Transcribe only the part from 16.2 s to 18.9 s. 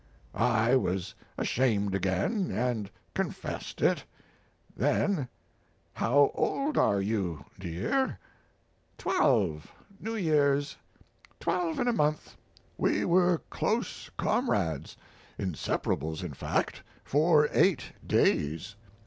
in fact for eight days.